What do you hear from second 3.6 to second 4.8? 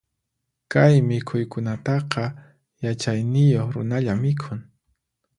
runalla mikhun.